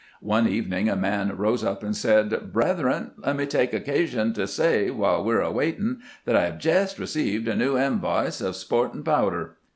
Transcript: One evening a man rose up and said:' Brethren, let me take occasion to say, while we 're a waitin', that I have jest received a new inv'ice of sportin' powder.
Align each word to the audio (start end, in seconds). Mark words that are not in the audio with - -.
One 0.23 0.47
evening 0.47 0.89
a 0.89 0.95
man 0.95 1.37
rose 1.37 1.63
up 1.63 1.83
and 1.83 1.95
said:' 1.95 2.35
Brethren, 2.51 3.11
let 3.19 3.35
me 3.35 3.45
take 3.45 3.71
occasion 3.71 4.33
to 4.33 4.47
say, 4.47 4.89
while 4.89 5.23
we 5.23 5.31
're 5.31 5.41
a 5.41 5.51
waitin', 5.51 5.99
that 6.25 6.35
I 6.35 6.45
have 6.45 6.57
jest 6.57 6.97
received 6.97 7.47
a 7.47 7.55
new 7.55 7.75
inv'ice 7.75 8.41
of 8.43 8.55
sportin' 8.55 9.03
powder. 9.03 9.57